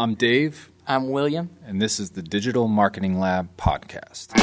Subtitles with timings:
[0.00, 1.50] I'm Dave, I'm William.
[1.62, 4.34] and this is the Digital Marketing Lab podcast.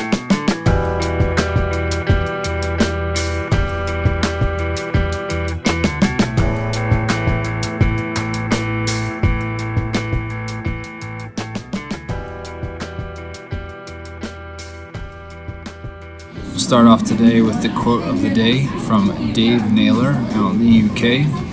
[16.36, 20.60] We'll start off today with the quote of the day from Dave Naylor out in
[20.60, 21.47] the UK.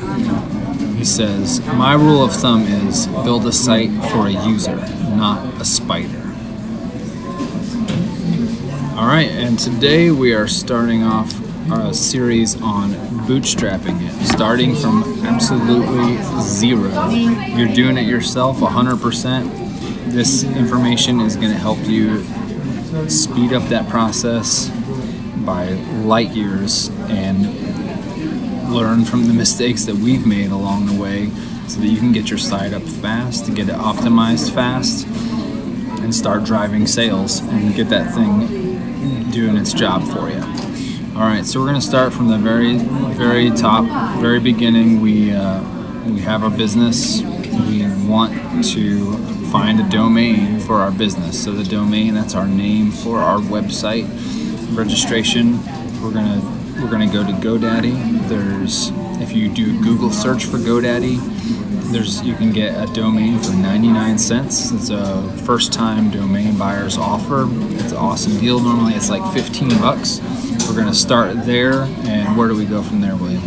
[1.05, 5.65] He says, My rule of thumb is build a site for a user, not a
[5.67, 6.23] spider.
[8.97, 11.31] All right, and today we are starting off
[11.71, 12.93] a series on
[13.27, 17.11] bootstrapping it, starting from absolutely zero.
[17.11, 20.11] You're doing it yourself 100%.
[20.11, 22.25] This information is going to help you
[23.11, 24.71] speed up that process
[25.45, 25.69] by
[26.05, 27.64] light years and
[28.75, 31.31] learn from the mistakes that we've made along the way
[31.69, 35.07] so that you can get your site up fast, get it optimized fast,
[36.03, 40.43] and start driving sales and get that thing doing its job for you.
[41.15, 42.77] All right, so we're going to start from the very,
[43.15, 43.85] very top,
[44.21, 45.01] very beginning.
[45.01, 45.63] We uh,
[46.07, 47.23] we have our business.
[47.23, 48.35] We want
[48.73, 49.13] to
[49.53, 51.43] find a domain for our business.
[51.43, 54.07] So the domain that's our name for our website
[54.77, 55.63] registration.
[56.03, 56.43] We're gonna
[56.81, 58.29] we're gonna go to GoDaddy.
[58.29, 61.19] There's if you do Google search for GoDaddy,
[61.93, 64.71] there's you can get a domain for 99 cents.
[64.73, 67.47] It's a first time domain buyer's offer.
[67.75, 68.61] It's an awesome deal.
[68.61, 70.21] Normally it's like 15 bucks.
[70.69, 73.43] We're gonna start there, and where do we go from there, William?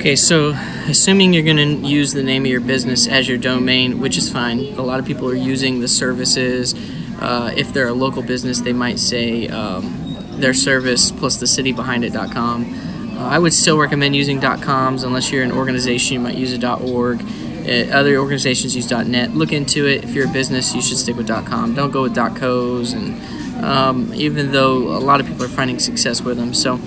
[0.00, 0.52] Okay, so
[0.88, 4.32] assuming you're going to use the name of your business as your domain, which is
[4.32, 4.60] fine.
[4.78, 6.74] A lot of people are using the services.
[7.20, 9.99] Uh, if they're a local business, they might say um,
[10.40, 13.16] their service plus the city behind it.com.
[13.16, 16.14] Uh, I would still recommend using .coms unless you're an organization.
[16.14, 17.20] You might use a .org.
[17.20, 19.34] Uh, other organizations use .net.
[19.34, 20.04] Look into it.
[20.04, 21.74] If you're a business, you should stick with .com.
[21.74, 22.92] Don't go with .co's.
[22.92, 23.20] And
[23.62, 26.80] um, even though a lot of people are finding success with them, so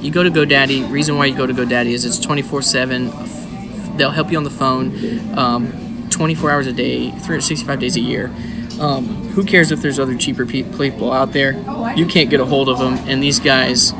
[0.00, 0.90] you go to GoDaddy.
[0.90, 3.96] Reason why you go to GoDaddy is it's 24/7.
[3.96, 8.30] They'll help you on the phone, um, 24 hours a day, 365 days a year.
[8.80, 11.52] Um, who cares if there's other cheaper pe- people out there?
[11.96, 13.92] You can't get a hold of them, and these guys,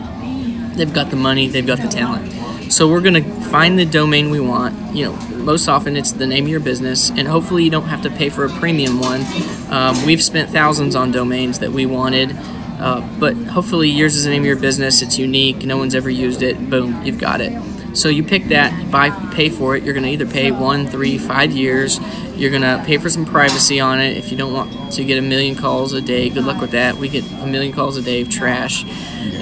[0.75, 2.33] they've got the money, they've got the talent.
[2.73, 4.95] So we're gonna find the domain we want.
[4.95, 8.03] You know, most often it's the name of your business, and hopefully you don't have
[8.03, 9.23] to pay for a premium one.
[9.71, 12.37] Um, we've spent thousands on domains that we wanted.
[12.81, 15.03] Uh, but hopefully yours is the name of your business.
[15.03, 15.67] It's unique.
[15.67, 16.71] No one's ever used it.
[16.71, 17.53] Boom, you've got it.
[17.93, 19.83] So you pick that, you buy, pay for it.
[19.83, 21.99] You're going to either pay one, three, five years.
[22.37, 24.17] You're going to pay for some privacy on it.
[24.17, 26.97] If you don't want to get a million calls a day, good luck with that.
[26.97, 28.85] We get a million calls a day of trash,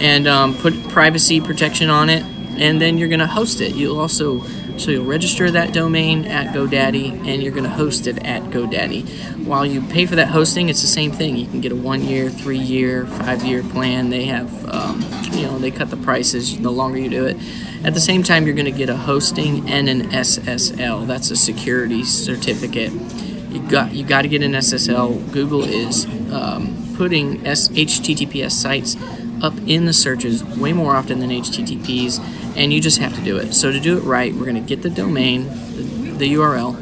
[0.01, 2.25] and um, put privacy protection on it.
[2.57, 3.77] And then you're going to host it.
[3.77, 4.43] You'll also
[4.79, 9.45] so you'll register that domain at GoDaddy and you're going to host it at GoDaddy.
[9.45, 11.37] While you pay for that hosting, it's the same thing.
[11.37, 14.11] You can get a one year, three year, five year plan.
[14.11, 17.37] They have, um, you know, they cut the prices the longer you do it.
[17.84, 21.06] At the same time, you're going to get a hosting and an SSL.
[21.06, 22.93] That's a security certificate.
[22.93, 25.33] You got you got to get an SSL.
[25.33, 28.97] Google is um, putting S- HTTPS sites
[29.43, 32.19] up in the searches way more often than HTTPs,
[32.56, 33.55] and you just have to do it.
[33.55, 35.44] So to do it right, we're going to get the domain,
[35.77, 36.75] the, the URL,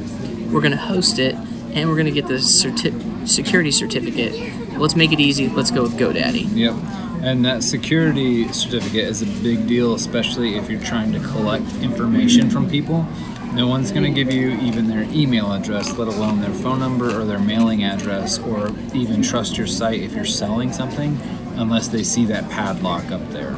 [0.50, 4.32] we're going to host it, and we're going to get the certi- security certificate.
[4.78, 5.48] Let's make it easy.
[5.48, 6.48] Let's go with GoDaddy.
[6.56, 6.74] Yep.
[7.22, 12.50] And that security certificate is a big deal, especially if you're trying to collect information
[12.50, 13.06] from people.
[13.52, 17.18] No one's going to give you even their email address, let alone their phone number
[17.18, 21.18] or their mailing address, or even trust your site if you're selling something
[21.56, 23.56] unless they see that padlock up there.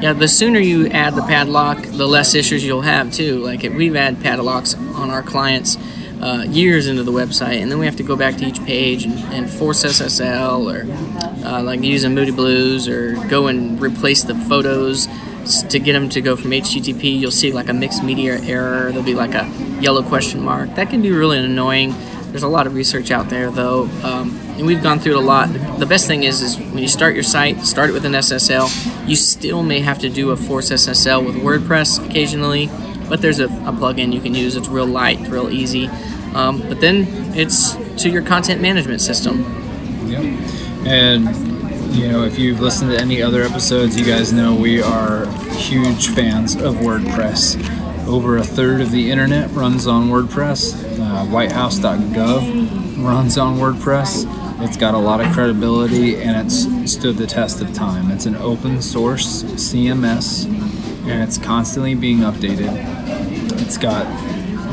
[0.00, 3.38] Yeah, the sooner you add the padlock, the less issues you'll have too.
[3.38, 5.76] Like we've had padlocks on our clients
[6.22, 9.04] uh, years into the website, and then we have to go back to each page
[9.04, 14.34] and, and force SSL or uh, like using Moody Blues or go and replace the
[14.34, 15.08] photos
[15.68, 17.18] to get them to go from HTTP.
[17.18, 18.90] You'll see like a mixed media error.
[18.90, 19.48] There'll be like a
[19.80, 20.72] yellow question mark.
[20.76, 21.92] That can be really annoying.
[22.30, 25.20] There's a lot of research out there though, um, and we've gone through it a
[25.20, 25.52] lot.
[25.78, 29.06] The best thing is, is when you start your site, start it with an SSL.
[29.06, 32.70] You still may have to do a force SSL with WordPress occasionally,
[33.12, 34.56] but there's a, a plugin you can use.
[34.56, 35.86] It's real light, real easy.
[36.34, 37.06] Um, but then
[37.36, 39.42] it's to your content management system.
[40.06, 40.22] Yep.
[40.86, 45.26] And you know, if you've listened to any other episodes, you guys know we are
[45.50, 48.08] huge fans of WordPress.
[48.08, 50.72] Over a third of the internet runs on WordPress.
[50.98, 54.24] Uh, WhiteHouse.gov runs on WordPress.
[54.64, 58.10] It's got a lot of credibility and it's stood the test of time.
[58.10, 60.46] It's an open source CMS
[61.06, 63.01] and it's constantly being updated.
[63.62, 64.04] It's got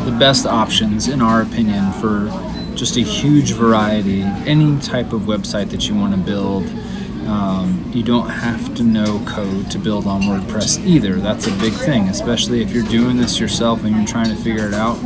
[0.03, 2.25] the best options, in our opinion, for
[2.75, 4.23] just a huge variety.
[4.23, 6.65] Any type of website that you want to build.
[7.27, 11.17] Um, you don't have to know code to build on WordPress either.
[11.17, 14.67] That's a big thing, especially if you're doing this yourself and you're trying to figure
[14.67, 14.97] it out.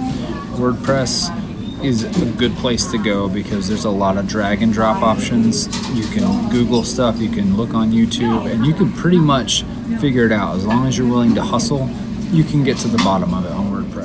[0.56, 5.04] WordPress is a good place to go because there's a lot of drag and drop
[5.04, 5.68] options.
[5.94, 9.64] You can Google stuff, you can look on YouTube, and you can pretty much
[10.00, 10.56] figure it out.
[10.56, 11.90] As long as you're willing to hustle,
[12.32, 13.52] you can get to the bottom of it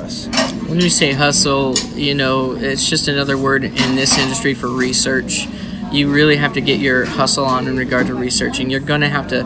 [0.09, 5.47] When you say hustle, you know, it's just another word in this industry for research.
[5.91, 8.69] You really have to get your hustle on in regard to researching.
[8.69, 9.45] You're going to have to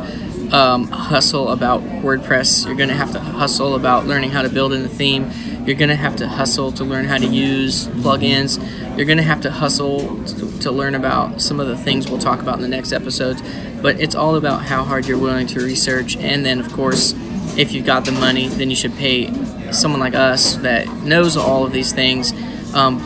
[0.55, 2.65] um, hustle about WordPress.
[2.65, 5.31] You're going to have to hustle about learning how to build in the theme.
[5.65, 8.57] You're going to have to hustle to learn how to use plugins.
[8.95, 12.19] You're going to have to hustle to, to learn about some of the things we'll
[12.19, 13.41] talk about in the next episodes.
[13.81, 16.15] But it's all about how hard you're willing to research.
[16.17, 17.13] And then, of course,
[17.57, 19.27] if you've got the money, then you should pay
[19.73, 22.33] someone like us that knows all of these things.
[22.73, 22.99] Um,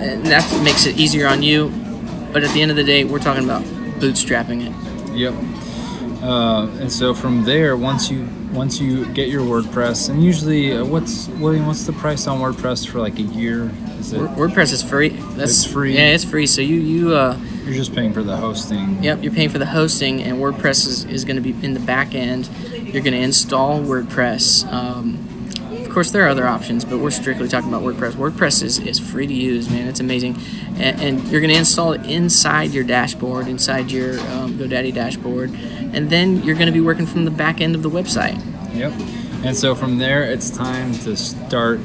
[0.00, 1.70] and that makes it easier on you.
[2.32, 3.62] But at the end of the day, we're talking about
[4.00, 5.16] bootstrapping it.
[5.16, 5.34] Yep.
[6.22, 10.84] Uh, and so from there, once you once you get your WordPress, and usually, uh,
[10.84, 11.66] what's William?
[11.66, 13.70] What's the price on WordPress for like a year?
[13.98, 14.20] Is it?
[14.20, 15.10] WordPress is free.
[15.10, 15.94] That's it's free.
[15.94, 16.46] Yeah, it's free.
[16.46, 19.02] So you you uh, you're just paying for the hosting.
[19.02, 21.80] Yep, you're paying for the hosting, and WordPress is, is going to be in the
[21.80, 22.48] back end.
[22.72, 24.70] You're going to install WordPress.
[24.72, 25.23] Um,
[25.94, 28.12] course, there are other options, but we're strictly talking about WordPress.
[28.12, 29.88] WordPress is, is free to use, man.
[29.88, 30.36] It's amazing.
[30.76, 35.50] And, and you're going to install it inside your dashboard, inside your um, GoDaddy dashboard,
[35.52, 38.42] and then you're going to be working from the back end of the website.
[38.74, 38.92] Yep.
[39.44, 41.78] And so from there, it's time to start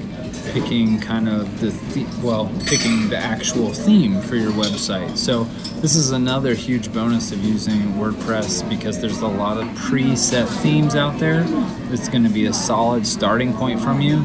[0.52, 5.18] picking kind of the, the well, picking the actual theme for your website.
[5.18, 5.44] So
[5.82, 10.96] this is another huge bonus of using WordPress because there's a lot of preset themes
[10.96, 11.46] out there.
[11.92, 14.24] It's going to be a solid starting point from you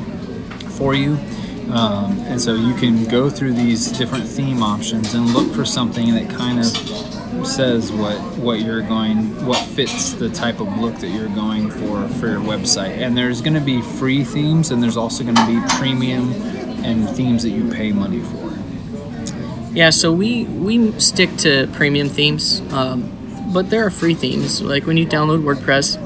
[0.71, 1.19] for you.
[1.71, 6.15] Um, and so you can go through these different theme options and look for something
[6.15, 11.09] that kind of says what what you're going what fits the type of look that
[11.09, 12.99] you're going for for your website.
[12.99, 16.33] And there's going to be free themes and there's also going to be premium
[16.85, 18.53] and themes that you pay money for.
[19.73, 23.11] Yeah so we we stick to premium themes um,
[23.53, 24.63] but there are free themes.
[24.63, 25.99] Like when you download wordpress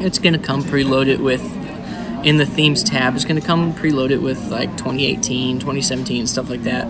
[0.00, 1.42] it's going to come preloaded with
[2.24, 6.62] in the themes tab it's going to come preloaded with like 2018 2017 stuff like
[6.64, 6.86] that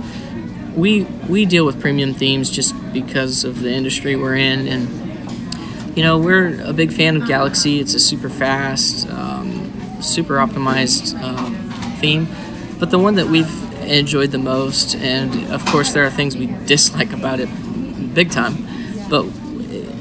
[0.77, 6.03] we we deal with premium themes just because of the industry we're in, and you
[6.03, 7.81] know we're a big fan of Galaxy.
[7.81, 11.55] It's a super fast, um, super optimized um,
[11.99, 12.29] theme,
[12.79, 13.51] but the one that we've
[13.83, 17.49] enjoyed the most, and of course there are things we dislike about it,
[18.15, 18.67] big time,
[19.09, 19.23] but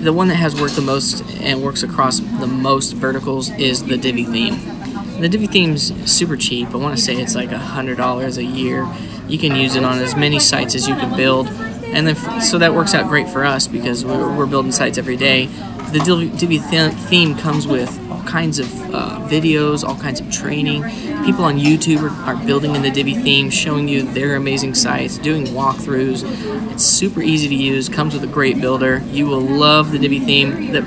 [0.04, 3.98] the one that has worked the most and works across the most verticals is the
[3.98, 4.60] Divi theme.
[5.22, 6.70] The Divi theme's super cheap.
[6.74, 8.86] I want to say it's like a hundred dollars a year
[9.28, 11.48] you can use it on as many sites as you can build.
[11.48, 15.16] And then, so that works out great for us because we're, we're building sites every
[15.18, 15.48] day.
[15.92, 20.84] The Divi theme comes with all kinds of uh, videos, all kinds of training.
[21.24, 25.18] People on YouTube are, are building in the Divi theme, showing you their amazing sites,
[25.18, 26.24] doing walkthroughs.
[26.72, 29.02] It's super easy to use, comes with a great builder.
[29.12, 30.74] You will love the Divi theme.
[30.74, 30.84] The,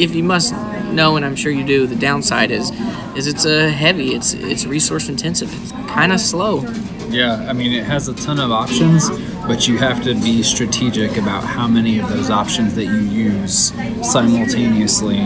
[0.00, 0.52] if you must
[0.92, 2.70] know, and I'm sure you do, the downside is
[3.16, 6.60] is it's a uh, heavy, it's it's resource intensive, it's kind of slow.
[7.16, 9.08] Yeah, I mean, it has a ton of options,
[9.46, 13.72] but you have to be strategic about how many of those options that you use
[14.06, 15.20] simultaneously.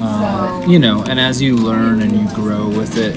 [0.00, 3.14] Uh, you know, and as you learn and you grow with it,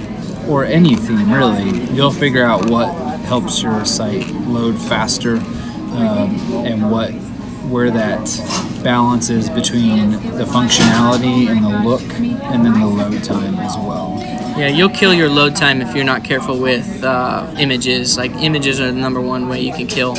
[0.49, 6.91] or any theme really, you'll figure out what helps your site load faster um, and
[6.91, 7.13] what
[7.69, 8.25] where that
[8.83, 14.17] balance is between the functionality and the look and then the load time as well.
[14.57, 18.17] Yeah, you'll kill your load time if you're not careful with uh, images.
[18.17, 20.15] Like images are the number one way you can kill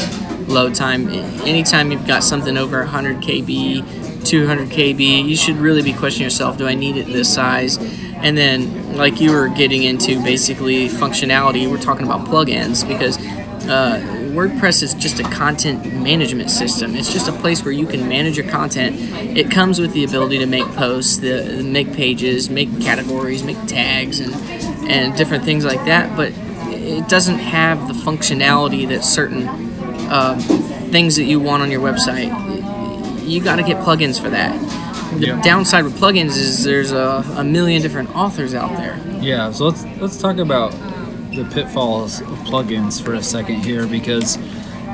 [0.47, 1.09] load time.
[1.09, 6.57] Anytime you've got something over 100 KB, 200 KB, you should really be questioning yourself:
[6.57, 7.79] Do I need it this size?
[8.17, 11.71] And then, like you were getting into, basically functionality.
[11.71, 13.19] We're talking about plugins because.
[13.69, 16.97] Uh, WordPress is just a content management system.
[16.97, 18.97] It's just a place where you can manage your content.
[19.37, 24.21] It comes with the ability to make posts, the, make pages, make categories, make tags,
[24.21, 24.35] and
[24.91, 26.17] and different things like that.
[26.17, 26.33] But
[26.73, 29.47] it doesn't have the functionality that certain
[30.11, 30.39] uh,
[30.91, 32.31] things that you want on your website.
[33.29, 34.59] You got to get plugins for that.
[35.19, 35.43] The yeah.
[35.43, 38.99] downside with plugins is there's a, a million different authors out there.
[39.21, 40.73] Yeah, so let's let's talk about
[41.35, 44.37] the pitfalls of plugins for a second here because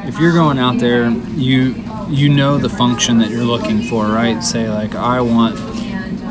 [0.07, 1.75] if you're going out there, you
[2.09, 4.43] you know the function that you're looking for, right?
[4.43, 5.59] Say like I want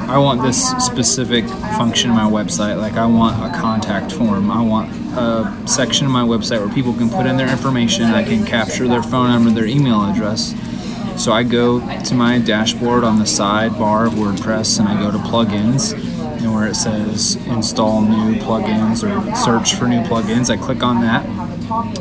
[0.09, 2.79] I want this specific function in my website.
[2.79, 4.49] Like I want a contact form.
[4.49, 8.05] I want a section of my website where people can put in their information.
[8.05, 10.55] I can capture their phone number, their email address.
[11.21, 15.17] So I go to my dashboard on the sidebar of WordPress and I go to
[15.17, 16.16] plugins
[16.47, 20.49] and where it says install new plugins or search for new plugins.
[20.49, 21.25] I click on that.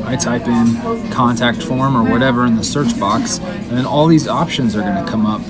[0.05, 4.27] I type in contact form or whatever in the search box, and then all these
[4.27, 5.41] options are going to come up.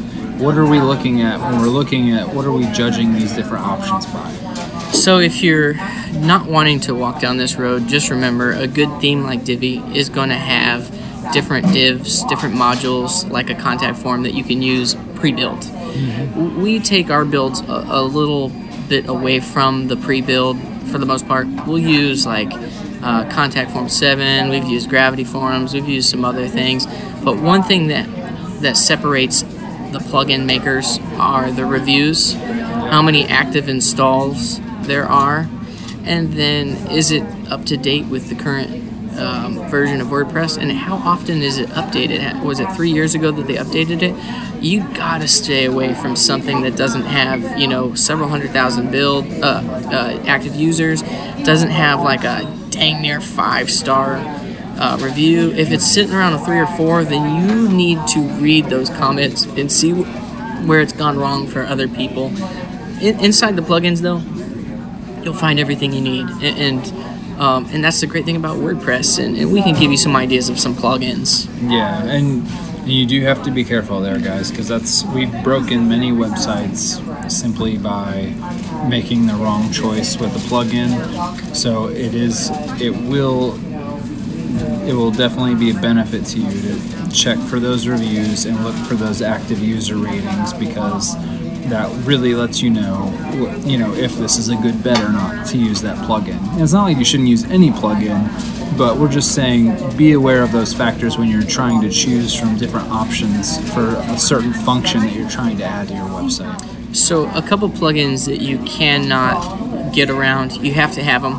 [0.42, 3.66] What are we looking at when we're looking at what are we judging these different
[3.66, 4.32] options by?
[4.92, 5.74] So if you're
[6.13, 10.10] not wanting to walk down this road, just remember a good theme like Divi is
[10.10, 10.92] going to have
[11.34, 15.62] different divs, different modules like a contact form that you can use pre-built.
[15.62, 16.62] Mm-hmm.
[16.62, 18.51] We take our builds a, a little
[18.88, 20.58] bit away from the pre-build
[20.89, 21.48] for the most part.
[21.67, 22.51] We'll use like
[23.01, 26.86] uh, Contact Form 7, we've used Gravity Forms, we've used some other things.
[27.24, 28.08] But one thing that,
[28.62, 35.48] that separates the plugin makers are the reviews, how many active installs there are,
[36.03, 38.87] and then is it up to date with the current
[39.18, 42.44] um, version of WordPress, and how often is it updated?
[42.44, 44.64] Was it three years ago that they updated it?
[44.64, 49.26] You gotta stay away from something that doesn't have you know several hundred thousand build
[49.44, 51.02] uh, uh, active users,
[51.44, 54.18] doesn't have like a dang near five star
[54.80, 55.52] uh, review.
[55.52, 59.46] If it's sitting around a three or four, then you need to read those comments
[59.46, 62.28] and see where it's gone wrong for other people.
[63.02, 64.22] In, inside the plugins, though,
[65.24, 67.07] you'll find everything you need, and, and
[67.39, 70.15] um, and that's the great thing about WordPress, and, and, we can give you some
[70.15, 71.48] ideas of some plugins.
[71.70, 72.48] Yeah, and
[72.88, 77.77] you do have to be careful there, guys, because that's we've broken many websites simply
[77.77, 78.34] by
[78.89, 81.56] making the wrong choice with a plugin.
[81.56, 82.50] So it is,
[82.82, 83.56] it will,
[84.88, 88.75] it will definitely be a benefit to you to check for those reviews and look
[88.88, 91.15] for those active user ratings because
[91.70, 93.12] that really lets you know,
[93.66, 96.40] you know, if this is a good bet or not to use that plugin.
[96.54, 98.28] And it's not like you shouldn't use any plugin,
[98.78, 102.58] but we're just saying be aware of those factors when you're trying to choose from
[102.58, 106.96] different options for a certain function that you're trying to add to your website.
[106.96, 111.34] So, a couple plugins that you cannot get around, you have to have them.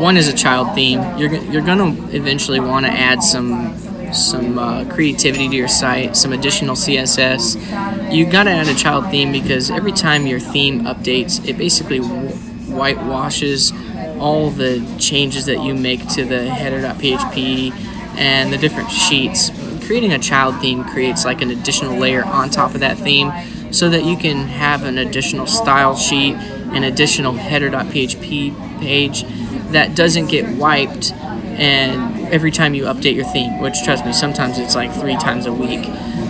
[0.00, 1.00] One is a child theme.
[1.18, 3.74] You're, you're going to eventually want to add some
[4.12, 8.12] some uh, creativity to your site, some additional CSS.
[8.12, 11.98] You got to add a child theme because every time your theme updates, it basically
[11.98, 13.72] whitewashes
[14.18, 17.72] all the changes that you make to the header.php
[18.16, 19.50] and the different sheets.
[19.86, 23.32] Creating a child theme creates like an additional layer on top of that theme
[23.72, 29.24] so that you can have an additional style sheet, an additional header.php page
[29.72, 31.12] that doesn't get wiped
[31.58, 35.46] and every time you update your theme, which trust me, sometimes it's like three times
[35.46, 35.86] a week,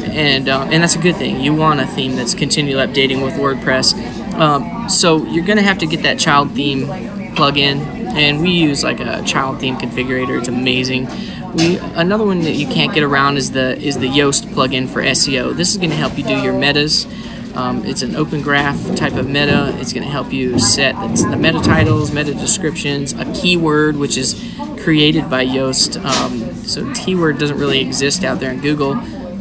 [0.09, 1.41] and um, and that's a good thing.
[1.41, 3.95] You want a theme that's continually updating with WordPress.
[4.35, 6.87] Um, so you're gonna have to get that child theme
[7.35, 7.79] plugin,
[8.15, 10.39] and we use like a child theme configurator.
[10.39, 11.09] It's amazing.
[11.55, 15.03] We another one that you can't get around is the is the Yoast plugin for
[15.03, 15.57] SEO.
[15.57, 17.07] This is going to help you do your metas.
[17.55, 19.75] Um, it's an open graph type of meta.
[19.81, 24.35] It's going to help you set the meta titles, meta descriptions, a keyword, which is
[24.83, 26.03] created by Yoast.
[26.05, 28.95] Um, so keyword doesn't really exist out there in Google.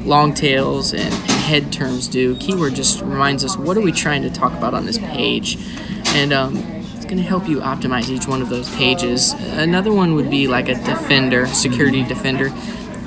[0.04, 1.14] Long tails and,
[1.50, 2.36] head terms do.
[2.36, 5.58] Keyword just reminds us what are we trying to talk about on this page,
[6.10, 9.34] and um, it's going to help you optimize each one of those pages.
[9.58, 12.50] Another one would be like a defender, security defender.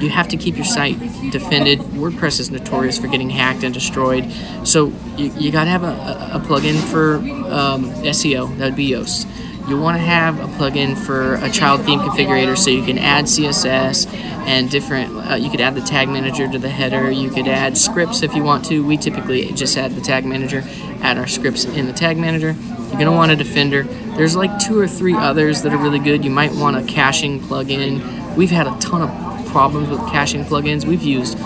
[0.00, 0.98] You have to keep your site
[1.30, 1.78] defended.
[1.78, 4.28] WordPress is notorious for getting hacked and destroyed,
[4.64, 4.86] so
[5.16, 7.18] you, you got to have a, a, a plugin for
[7.52, 8.58] um, SEO.
[8.58, 9.28] That would be Yoast
[9.68, 13.26] you want to have a plugin for a child theme configurator so you can add
[13.26, 14.12] css
[14.46, 17.78] and different uh, you could add the tag manager to the header you could add
[17.78, 18.84] scripts if you want to.
[18.84, 20.64] We typically just add the tag manager
[21.02, 22.54] add our scripts in the tag manager.
[22.58, 23.82] You're going to want a defender.
[23.82, 26.24] There's like two or three others that are really good.
[26.24, 28.36] You might want a caching plugin.
[28.36, 30.84] We've had a ton of problems with caching plugins.
[30.84, 31.38] We've used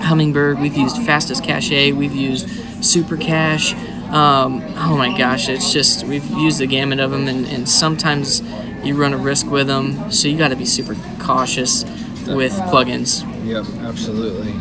[0.00, 2.48] hummingbird we've used fastest cache we've used
[2.82, 3.74] super cache
[4.12, 8.42] um, oh my gosh, it's just we've used the gamut of them, and, and sometimes
[8.84, 11.84] you run a risk with them, so you got to be super cautious
[12.26, 13.24] with plugins.
[13.46, 14.52] Yep, absolutely.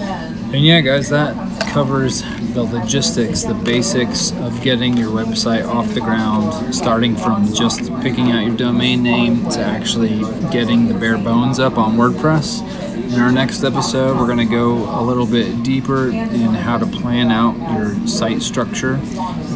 [0.00, 1.34] And yeah, guys, that
[1.68, 2.22] covers
[2.54, 8.32] the logistics, the basics of getting your website off the ground, starting from just picking
[8.32, 12.62] out your domain name to actually getting the bare bones up on WordPress.
[13.12, 16.86] In our next episode, we're going to go a little bit deeper in how to
[16.86, 18.96] plan out your site structure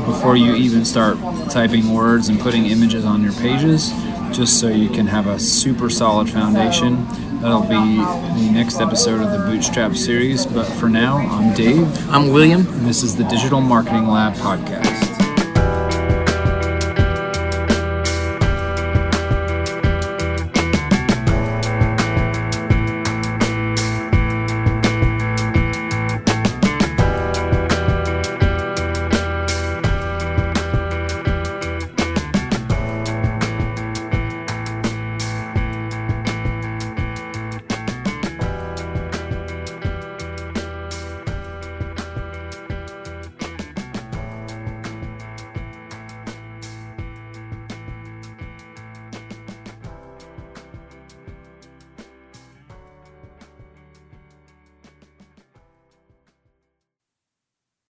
[0.07, 1.19] before you even start
[1.51, 3.91] typing words and putting images on your pages,
[4.33, 7.07] just so you can have a super solid foundation.
[7.43, 10.47] That'll be the next episode of the Bootstrap series.
[10.47, 12.09] But for now, I'm Dave.
[12.09, 12.61] I'm William.
[12.61, 14.92] And this is the Digital Marketing Lab podcast.